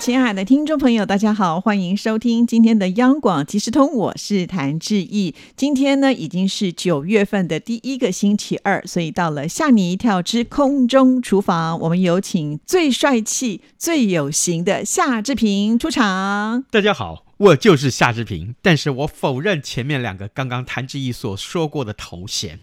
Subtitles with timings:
[0.00, 5.34] 亲爱的听众朋友，大家好，欢迎收听今天的央广即时通，我是谭志毅。
[5.54, 16.64] 今天呢，已经是九月份的第一个星期二，所以到了吓你一跳之空中厨房，我们有请最帅气、最有型的夏志平出场。
[16.70, 22.58] 大家好，我就是夏志平，但是我否认前面两个刚刚谭志毅所说过的头衔。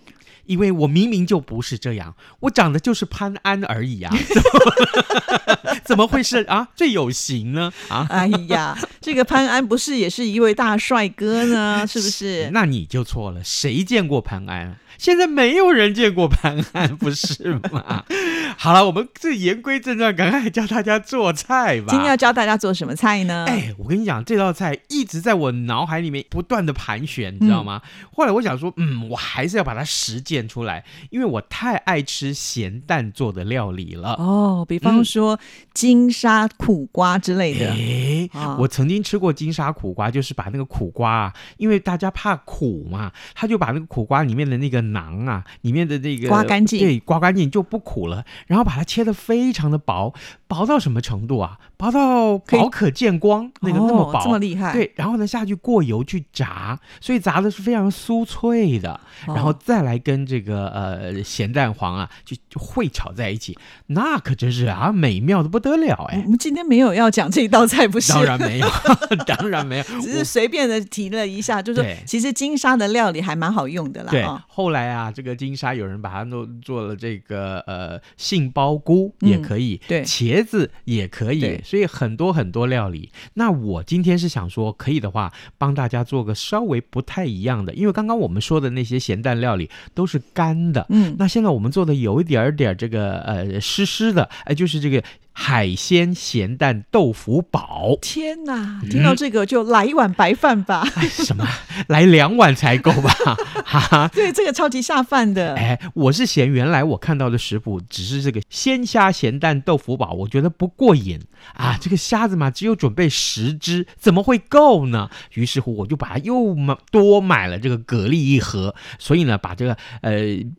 [0.48, 4.12] 因为我明明就不是这样，我长得就是潘安而已啊！
[4.18, 7.72] 怎么怎么会是啊最有型呢？
[7.90, 8.06] 啊！
[8.10, 11.86] 哎呀，这个潘安不是也是一位大帅哥呢？
[11.90, 12.50] 是不是？
[12.54, 14.78] 那你就错了，谁见过潘安？
[14.98, 18.04] 现在没有人见过潘安，不是吗？
[18.58, 21.88] 好了，我们这言归正传，赶快教大家做菜吧。
[21.90, 23.46] 今天要教大家做什么菜呢？
[23.48, 27.82] 哎，我跟你讲，这道菜一直在我脑海里面不断的盘旋，你知道吗？
[28.14, 34.14] 后来我想说，嗯，我还是要把它实践出来，因为我太爱吃咸蛋做的料理了。
[34.14, 35.40] 哦，比方说
[35.74, 37.70] 金沙苦瓜之类的。
[37.70, 48.24] 哎，我曾经吃过金沙苦瓜，就是把那个苦瓜啊，因为大家怕苦嘛，他就把那个苦瓜里面的那个囊啊，里面的那个刮干净，对，刮干净就不苦了。
[48.46, 50.14] 然后把它切得非常的薄，
[50.48, 51.58] 薄到什么程度啊？
[51.76, 54.74] 薄到薄可见光，那个那么薄，这么厉害。
[54.74, 59.00] 对，然后呢下去过油去炸，所以炸的是非常酥脆的。
[59.28, 66.22] 然后再来跟这个呃咸蛋黄啊，就就烩炒在一起，那可真是啊美妙的不得了哎。
[66.26, 68.14] 我们今天没有要讲这一道菜，不是？
[68.14, 68.68] 当然没有，
[69.26, 74.12] 当然没有，只是随便的提了一下，就是其实金沙的料理还蛮好用的啦。
[74.12, 83.12] 对，后来啊，这个金沙有人把它弄做了这个呃杏鲍菇也可以，对，茄子也可以，所以很多很多料理。
[83.34, 95.04] 那我今天是想说，可以的话，帮大家做个稍微不太一样的，因为刚刚我们说的那些咸蛋料理都是干的，嗯，那现在我们做的有一点点这个呃湿湿的，哎，就是这个。
[95.40, 98.82] 海鲜咸蛋豆腐煲，天哪！
[98.90, 100.84] 听到这个就来一碗白饭吧。
[101.08, 101.48] 什么？
[101.88, 103.14] 来两碗才够吧？
[103.64, 105.54] 哈，对，这个超级下饭的。
[105.54, 111.22] 哎，我是嫌原来我看到的食谱只是这个鲜虾咸蛋豆腐煲，我觉得不过瘾
[111.54, 111.78] 啊。
[111.80, 115.08] 这个虾子嘛，只有准备十只，怎么会够呢？
[115.36, 120.14] 于是乎，我就把它又买多买了这个蛤蜊一盒，所以呢，把这个呃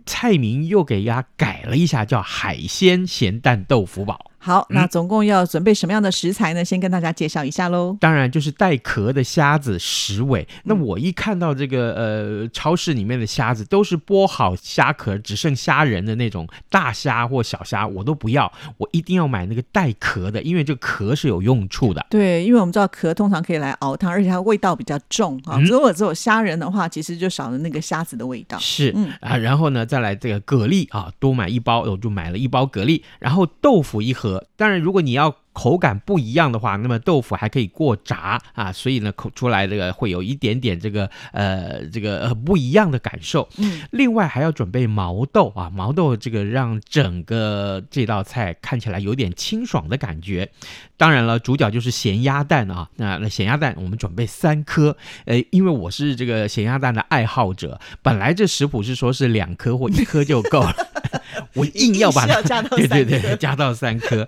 [0.06, 4.30] 菜名又给它改了一下，叫海鲜咸蛋豆腐煲。
[4.48, 6.64] 好，那总共要准备什么样的食材呢？
[6.64, 7.94] 先跟大家介绍一下喽。
[8.00, 10.48] 当然就是带壳的虾子十尾。
[10.64, 22.06] 那我一看到这个呃，超市里面的虾子都是剥好虾壳，只剩虾仁的那种大虾或小虾，我都不要，我一定要买那个带壳的，因为这个壳是有用处的。
[22.08, 25.60] 对，因为我们知道壳通常可以来熬汤，而且它味道比较重啊。
[25.60, 28.58] 如果只有虾仁的话，其实就少了那个虾子的味道。
[28.58, 34.37] 是，嗯啊，然后呢，再来这个蛤蜊啊，多买一包，我就买了一包蛤蜊，然后豆腐一盒。
[34.56, 35.34] 当然，如果你要。
[35.54, 43.48] 口感不一样的话，那么豆腐还可以过炸啊，所以呢，口出来这个会有一点点这个呃这个呃不一样的感受。
[43.56, 50.48] 嗯，另外还要准备毛豆啊，毛豆这个让整个这道菜看起来有点清爽的感觉。
[50.96, 60.72] 当然了，主角就是咸鸭蛋啊，那那咸鸭蛋我们准备三颗，呃，因为我是这个咸鸭蛋的爱好者，本来这食谱是说是两颗或一颗就够了，
[61.54, 64.24] 我硬要把它对对对加到三颗。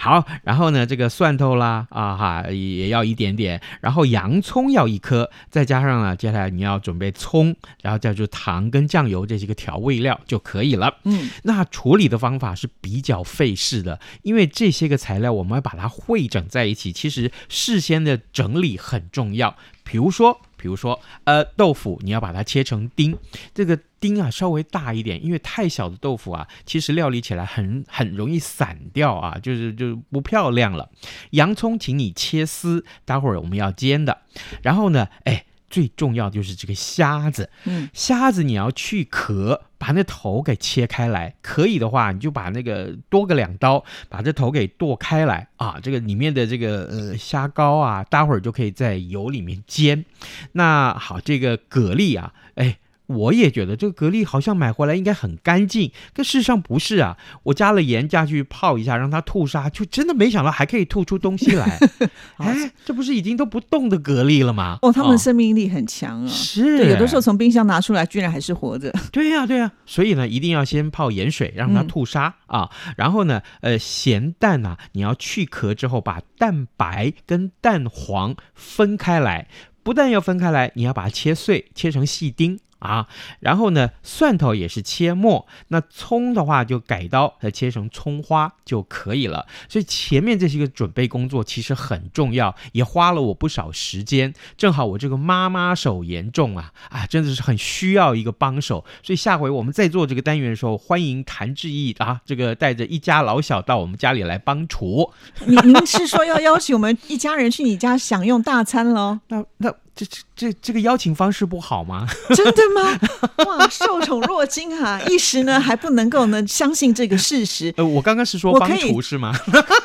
[0.00, 0.72] 好，然后。
[0.72, 10.98] 呢，这个蒜头啦，啊哈，也要一点点，然后洋葱要一颗，再加上呢，接下来你要准备葱，然后再就糖跟酱油这些个调味料就可以了。
[11.04, 19.54] 嗯，那处理的方法是比较费事的，因为这些个材料我们要把它汇整在一起，其实事先的整理很重要。
[19.84, 23.18] 比如说，比如说，呃，豆腐你要把它切成丁，
[23.52, 30.88] 这个丁啊稍微大一点，因为太小的豆腐啊，其实料理起来很很容易散掉啊，就是就不漂亮了。
[31.30, 34.22] 洋葱，请你切丝，待会儿我们要煎的。
[34.62, 35.44] 然后呢，哎。
[35.72, 41.34] 最重要就是这个虾子，嗯，虾子你要去壳，把那头给切开来。
[41.42, 45.80] 可以的话，你就把那个多个两刀，把这头给剁开来啊。
[45.82, 50.04] 这个里面的这个呃虾膏啊，待会儿就可以在油里面煎。
[50.52, 52.78] 那好，这个蛤蜊啊，哎。
[53.12, 57.16] 我也觉得这个蛤蜊好像买回来应该很干净，可事实上不是啊。
[57.44, 61.78] 我加了盐下去泡一下，让它吐沙，就真的没想到还可以吐出东西来。
[62.38, 64.78] 哎，这不是已经都不动的蛤蜊了吗？
[64.82, 66.28] 哦，它们生命力很强啊。
[66.28, 68.92] 是，对，有的时候从冰箱拿出来，居然还是活着。
[69.10, 69.72] 对呀，对呀。
[69.86, 72.70] 所以呢，一定要先泡盐水，让它吐沙啊。
[72.96, 79.48] 然后呢，呃，咸蛋啊，你要去壳之后，把蛋白跟蛋黄分开来。
[79.84, 82.58] 不但要分开来，你要把它切碎，切成细丁。
[82.82, 83.06] 啊，
[83.38, 89.46] 然后呢，蒜头也是切末，那葱的话就改刀，再切成葱花就可以了。
[89.68, 94.34] 所以前面这些个准备工作其实很重要，也花了我不少时间。
[94.56, 98.84] 正好我这个妈妈手严重啊，啊，真的是很需要一个帮手。
[99.02, 105.12] 所以下回我们在做这个单元的时候，欢迎谭志毅啊，这个带着一家老小到我们家里来帮厨。
[105.46, 109.20] 您您是说要邀请我们一家人去你家享用大餐喽？
[109.28, 109.72] 那那。
[109.94, 112.06] 这这这这个邀请方式不好吗？
[112.34, 112.98] 真的吗？
[113.46, 115.00] 哇，受宠若惊哈！
[115.08, 117.72] 一时呢还不能够呢相信这个事实。
[117.76, 119.34] 呃，我刚刚是说帮厨是吗？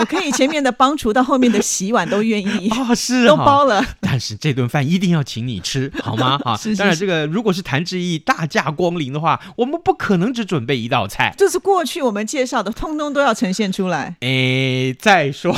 [0.00, 3.84] 我可以前面的帮厨到后面的洗碗都愿意 哦，是都包了。
[4.00, 6.40] 但是这顿饭一定要请你吃，好吗？
[6.44, 14.16] 啊，当然这个如果是谭志毅大驾光临的话，我们不可能只准备一道菜，就是过去我们介绍的，通通都要呈现出来。
[14.20, 15.54] 哎，再说，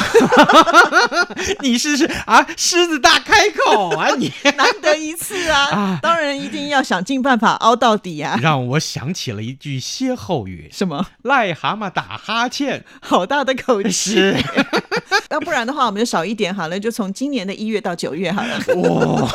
[1.63, 8.39] 你试试啊，狮子大开口啊，你难得一次啊，当然一定要想尽办法凹到底啊。
[8.43, 11.07] 让我想起了一句歇后语，什么？
[11.25, 14.32] 癞蛤蟆打哈欠，好大的口气。
[15.31, 18.59] 要不然的话，我们就少一点好了，就从今年的一月到九月好了。
[18.77, 19.29] 哇，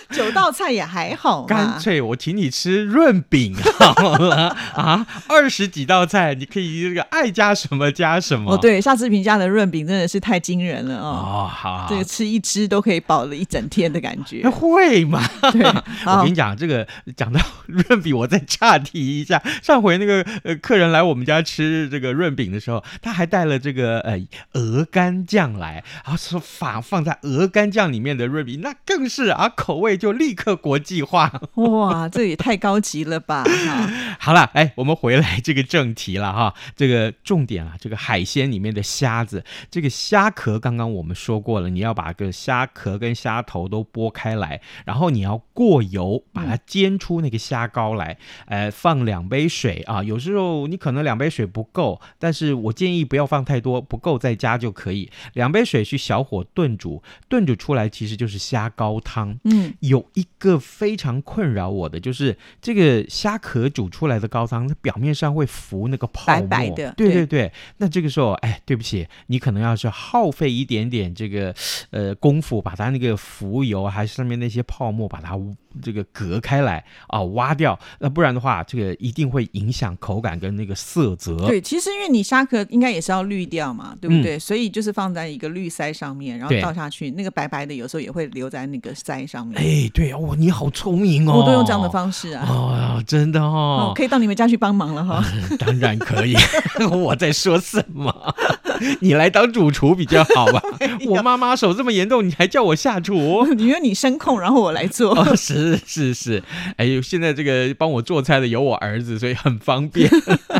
[0.10, 5.06] 九道菜也还好，干脆我请你吃润饼好了啊！
[5.28, 8.54] 二十几道菜，你可以这个爱加什么加什么。
[8.54, 11.08] 哦，对，夏志平家的润饼真的是太惊人了哦。
[11.08, 14.48] 哦，好，这个吃一只都可以饱了一整天的感觉。
[14.48, 15.22] 会吗？
[15.52, 15.62] 对，
[16.06, 16.86] 我跟你讲，这个
[17.16, 19.42] 讲到润饼，我再岔题一下。
[19.62, 24.18] 上回那个呃客人来我们家吃这个润饼的时候，他还带了这个呃
[24.52, 31.40] 鹅肝酱来，然后说放放在鹅肝酱里面的润饼，那更是啊口味就立刻国际化。
[31.54, 33.44] 哇，这也太高级了吧！
[34.18, 36.54] 好了，哎，我们回来 这个正题了哈。
[36.76, 48.16] 这个重点啊，这个海鲜里面的虾子，这个虾壳刚刚我们说过了，你要把个虾壳跟虾头都剥开来，然后你要过油把它煎出那个虾膏来。
[48.46, 55.10] 呃，放两杯水啊，有时候你可能两杯水不够，但是我建议不要放太多，不够再加就可以。
[55.34, 59.38] 两杯水去小火炖煮，炖煮出来其实就是虾膏汤。
[59.44, 66.46] 嗯，有一个非常困扰我的，就是这个虾壳煮出来的高汤，它表面上会浮那个泡沫。
[66.48, 66.92] 白白的。
[66.96, 67.52] 对对对。
[67.76, 71.54] 那这个时候，哎，对不起，你可能要是耗费一点点这个
[71.90, 75.38] 呃功夫，把它那个浮油还是上面那些泡沫把它
[75.80, 77.78] 这个隔开来啊，挖掉。
[78.00, 81.36] 那不然的话，这个一定会影响口感跟那个色泽。
[81.46, 84.38] 对，其实因为你虾壳应该也是要滤掉嘛，对不对？
[84.38, 89.57] 所以就是放在一个滤筛上面，然后倒下去，那个白白的有时候也会留在那个筛上面。
[89.58, 92.46] 哎，对哦，你好聪明哦，我都用这样的方式啊。
[92.48, 95.20] 哦，真的哦，可以到你们家去帮忙了哈。
[95.58, 96.36] 当然可以，
[96.88, 98.34] 我在说什么？
[99.00, 100.62] 你来当主厨比较好吧？
[101.08, 103.44] 我妈妈手这么严重，你还叫我下厨？
[103.58, 105.34] 因为你声控，然后我来做。
[105.34, 106.40] 是是是，
[106.76, 110.08] 哎呦，现在这个帮我做菜的有我儿子，所以很方便。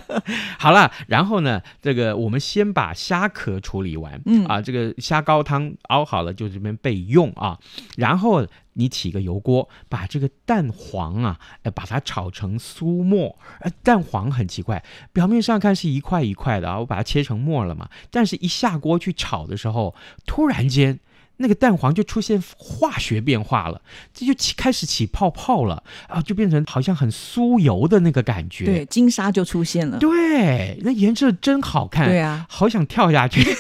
[0.59, 7.59] 好了，然后呢，这个我们先把虾壳处理完，嗯啊，这个虾膏汤熬好了就这边备用啊。
[7.97, 13.39] 然后你起个油锅，把这个蛋黄啊，呃，把它炒成酥末。
[13.61, 14.83] 呃，蛋黄很奇怪，
[15.13, 19.95] 表面上看是一块一块的啊，我把它切成末了嘛，但是一下锅去炒的时候，
[20.27, 21.00] 突然间。
[21.38, 23.80] 那个蛋黄就出现化学变化了，
[24.12, 28.66] 这就起开始起泡泡了啊，就变成好像很酥油的那个感觉。
[28.66, 29.99] 对，金沙就出现了。
[29.99, 32.07] 对，那颜色真好看。
[32.09, 33.42] 对啊，好想跳下去。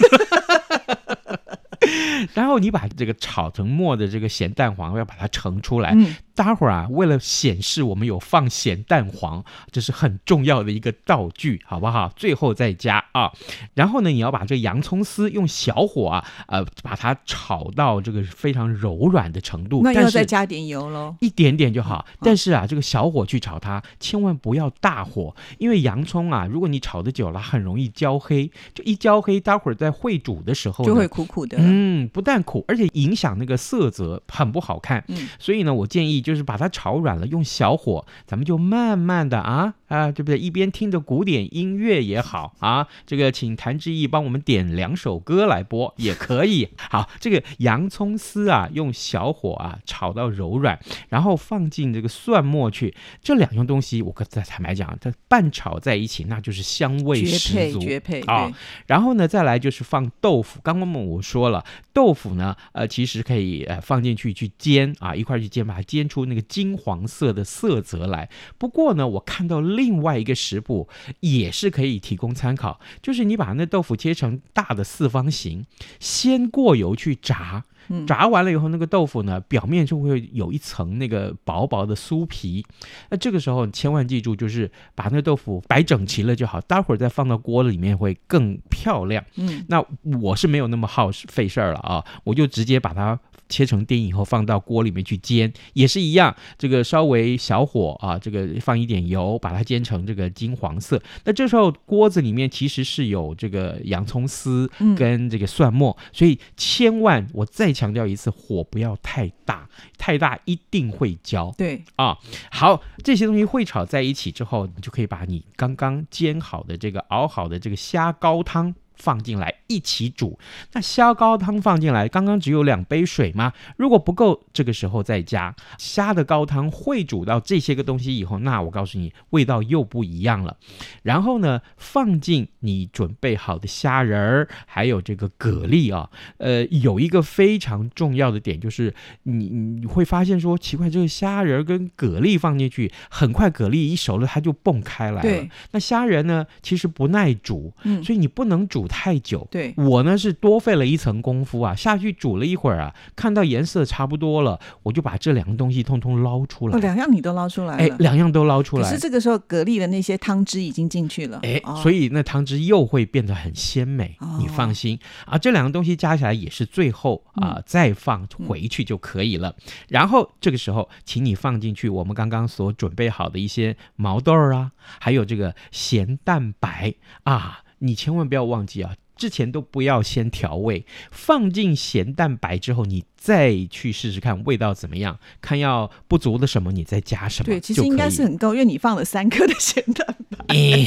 [2.34, 5.96] 然后你把这个炒成末的这个咸蛋黄要把它盛出来。
[6.38, 12.12] 待会儿啊，为了显示我们有放咸蛋黄，这是很重要的一个道具，好不好？
[12.14, 13.32] 最后再加啊。
[13.74, 19.80] 然后呢，你要把这洋葱丝用小火啊，呃，把它炒到这个非常柔软的程度。
[19.82, 22.06] 那要再加点油喽，一点点就好。
[22.20, 28.48] 但是啊，这个小火去炒它，千万不要大火，因为洋葱啊，如果你炒的久了，很容易焦黑。
[28.72, 31.58] 就一焦黑，待会儿在烩煮的时候就会苦苦的。
[31.58, 35.02] 嗯，不但苦，而且影响那个色泽，很不好看。
[35.08, 36.22] 嗯，所以呢，我建议。
[36.28, 40.38] 就是把它炒软了，用小火，咱们就慢慢的啊啊，对不对？
[40.38, 46.68] 一边听着古典音乐也好啊，这个请谭志毅帮我们点两首歌来播也可以。
[46.90, 58.54] 好，这个洋葱丝啊，用小火啊炒到柔软，然后放进这个蒜末去，这两样东西我可再坦白讲，它拌炒在一起，那就是香味十足，绝配啊对
[58.86, 60.60] 然后呢，再来就是放豆腐。
[60.62, 68.28] 刚刚我说了，豆腐呢，呃，其实可以呃放进去去煎啊，一块去煎，把它煎出那个金黄色的色泽来。
[68.58, 70.88] 不过呢，我看到另外一个食谱
[71.20, 75.66] 也是可以提供参考，就是你把那豆腐切成大的四方形，
[75.98, 77.64] 先过油去炸。
[77.90, 82.62] 嗯炸完了以后，那个豆腐呢，表面就会有一层那个薄薄的酥皮。
[83.08, 89.24] 那这个时候你千万记住，就是把那个豆腐摆整齐了就好，待会儿再放到锅里面会更漂亮。
[89.36, 89.82] 嗯，那
[90.20, 93.18] 我是没有那么耗费事儿了啊，我就直接把它
[93.48, 101.00] 切成丁以后放到锅里面去煎，也是一样，这个稍微小火啊，这个放一点油，把它煎成这个金黄色。
[101.24, 111.52] 那这时候锅子里面其实是有这个洋葱丝嗯跟这个蒜末，所以千万我再强调一次，火不要太大，太大一定会焦。
[111.56, 112.16] 对，啊，
[112.50, 120.38] 好，这些东西会炒在一起之后，你就可以把你刚刚煎好的这个熬好的这个虾膏汤放进来一起煮。
[120.72, 123.52] 那虾高汤放进来，刚刚只有两杯水吗？
[123.76, 130.56] 如果不够，这个时候再加虾的高汤会煮到这些个东西以后，那我告诉你，味道又不一样了。
[131.02, 136.10] 然后呢，放进你准备好的虾仁儿，还有这个蛤蜊啊。
[136.38, 138.94] 呃，有一个非常重要的点就是
[139.24, 145.48] 你你会发现说，奇怪，这个虾仁儿跟蛤蜊放进去，很快蛤蜊一熟了，它就蹦开来了。
[145.72, 149.46] 那虾仁呢，其实不耐煮，嗯，所以你不能煮太久。
[149.58, 156.78] 对，我呢是多费了一层功夫啊，下去煮了一会儿啊，看到颜色差不多了，我就把这两个东西通通捞出哦，来。
[156.78, 159.00] 两样你都捞出来哎，，两样都捞出来可是。
[159.00, 164.96] 这个时候蛤蜊的那些汤汁已经进去了，哎，哦所以那汤汁又会变得很鲜美，哦你放心
[165.26, 165.36] 啊。
[165.36, 169.54] 这两个东西加起来也是最后啊、嗯再放回去就可以了。
[169.88, 178.94] 然后这个时候，请你放进去我们刚刚所准备好的一些毛豆儿啊，还有这个咸蛋白啊，你千万不要忘记啊。
[179.18, 187.46] 之前都不要先调味，放进咸蛋白之后，你再去试试看味道怎么样，看要不足的什么，你再加什么。
[187.46, 190.86] 对，其实应该是很够，因为你放了三颗的咸蛋白， 哎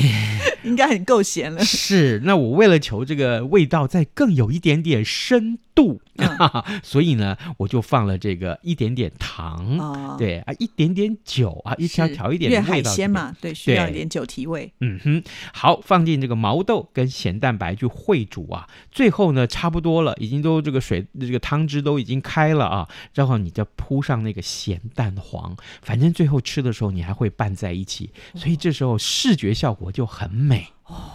[0.64, 1.64] 应该很够咸了。
[1.64, 6.28] 是，那我为了求这个味道再更有一点点深度，嗯
[6.82, 12.92] 所以呢，我就放了这个一点点糖，哦，对啊，一点点酒啊，一调是调一点因为海味道。
[12.92, 13.12] 鲜。
[13.12, 14.72] 嘛，对，需要一点酒提味。
[14.80, 15.22] 嗯哼，
[15.54, 31.14] 好，放进这个毛豆跟咸蛋白去烩煮啊，最后呢，差不多了，已经都这个水这个汤汁都已经开了啊，然后你再铺上那个咸蛋黄，反正最后吃的时候你还会拌在一起，所以这时候视觉效果就很美哦。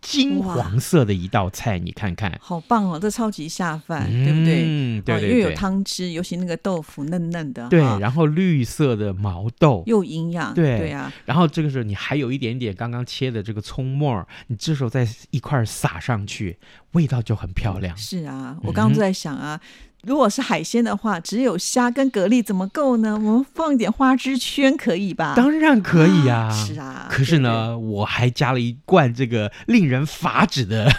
[0.00, 4.62] 金黄色的一道菜，你看看，好棒哦，这超级下饭，对不对？
[4.66, 16.58] 嗯，对哦因为有汤汁，尤其那个豆腐嫩嫩的，对，哈然后绿色的毛豆，又营养，对对啊，然后这个时候你还有一点点刚刚切的这个葱末，你这时候再一块撒上去，
[16.92, 17.96] 味道就很漂亮。
[17.96, 19.58] 是啊，嗯我刚刚就在想啊。
[20.06, 23.14] 如果是海鲜的话，只有虾跟蛤蜊怎么够呢？
[23.14, 25.34] 我们放一点花枝圈可以吧？
[25.36, 27.06] 当然可以呀、是啊。
[27.10, 30.90] 可是呢，我还加了一罐这个令人发指的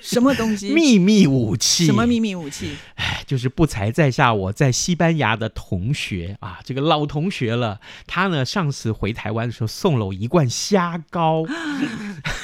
[0.00, 0.70] 什么东西？
[0.74, 1.86] 秘密武器。
[1.86, 2.76] 什么秘密武器？
[2.96, 7.80] 哎，就是不才在下我在西班牙的同学啊，这个老同学了。
[8.06, 11.44] 他呢上次回台湾的时候送了我一罐虾膏，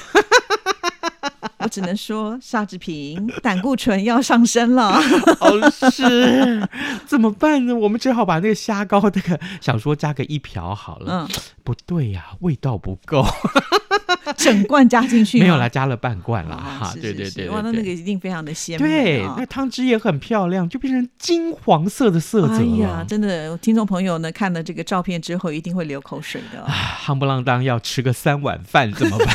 [1.69, 4.99] 我只能说，夏志平 胆固醇要上升了。
[5.39, 6.67] 哦，是。
[7.07, 7.77] 怎么办呢？
[7.77, 13.23] 我们只好把那个虾膏那个想说加个一瓢好了，嗯，不对呀、味道不够，
[14.39, 23.05] 整罐加进去吗没有啦，加了半罐啦，啊哈，是对对对哇，那那个一定非常的鲜美对，啊那汤汁也很漂亮，就变成金黄色的色泽哎呀，了。
[23.05, 26.61] 真的，听众朋友呢看了这个照片之后，一定会流口水的。
[26.63, 29.29] 哦、啊夯不啷当要吃个三碗饭怎么办？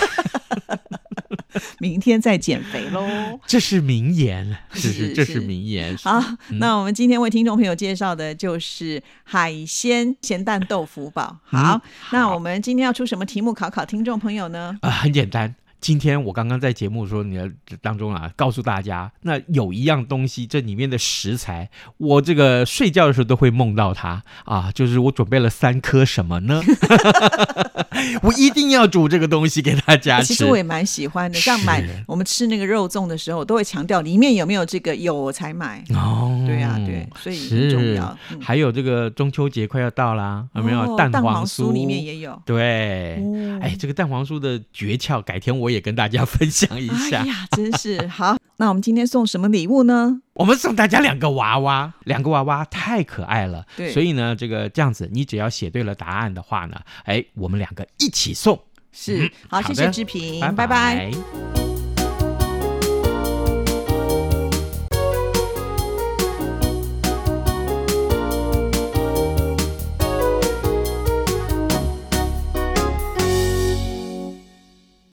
[1.80, 3.04] 明天再减肥喽。
[3.46, 5.96] 这是名言，是是是，这是是名言。
[5.98, 6.24] 好，
[6.60, 11.38] 那我们今天为听众朋友介绍的就是海鲜咸蛋豆腐煲。
[11.46, 11.82] 好，嗯
[12.12, 14.78] 那我们今天要出什么题目考考听众朋友呢？
[14.82, 15.54] 啊，很简单。
[15.84, 26.64] 今天我刚刚在节目说你的当中啊，告诉大家，那有一样东西，这里面的食材，我这个睡觉的时候都会梦到它啊，就是我准备了三颗什么呢？
[28.24, 30.28] 我一定要煮这个东西给大家吃。
[30.28, 35.84] 其实我也蛮喜欢的，像买我们吃那个肉粽的时候，我都会强调里面有没有这个有我才买。
[35.90, 38.18] 哦，对啊，对，所以很重要。
[38.32, 42.42] 嗯还有这个中秋节快要到啦，有没有、哦蛋黄酥里面也有。
[42.46, 47.20] 对，哦哎，这个蛋黄酥的诀窍，改天我也跟大家分享一下。
[47.20, 48.38] 哎呀，真是好。
[48.58, 50.22] 那我们今天送什么礼物呢？
[50.36, 53.66] 我们送大家两个娃娃，两个娃娃太可爱了。
[53.76, 58.58] 对所以呢，这个这样子，你只要写对了答案的话呢，哎，我们两个一起送。
[58.92, 61.73] 是嗯好，好谢谢志平，拜拜拜拜